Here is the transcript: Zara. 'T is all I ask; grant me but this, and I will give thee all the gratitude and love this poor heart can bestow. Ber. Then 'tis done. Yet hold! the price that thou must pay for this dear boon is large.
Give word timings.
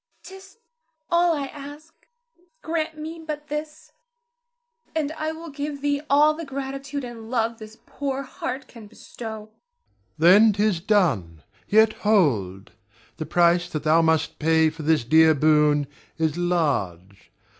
Zara. 0.25 0.33
'T 0.33 0.35
is 0.43 0.57
all 1.11 1.37
I 1.37 1.45
ask; 1.45 1.93
grant 2.63 2.97
me 2.97 3.23
but 3.23 3.49
this, 3.49 3.91
and 4.95 5.11
I 5.11 5.31
will 5.31 5.51
give 5.51 5.79
thee 5.83 6.01
all 6.09 6.33
the 6.33 6.43
gratitude 6.43 7.03
and 7.03 7.29
love 7.29 7.59
this 7.59 7.77
poor 7.85 8.23
heart 8.23 8.67
can 8.67 8.87
bestow. 8.87 9.51
Ber. 10.17 10.25
Then 10.25 10.53
'tis 10.53 10.79
done. 10.81 11.43
Yet 11.67 11.93
hold! 12.01 12.71
the 13.17 13.27
price 13.27 13.69
that 13.69 13.83
thou 13.83 14.01
must 14.01 14.39
pay 14.39 14.71
for 14.71 14.81
this 14.81 15.03
dear 15.03 15.35
boon 15.35 15.85
is 16.17 16.35
large. 16.35 17.29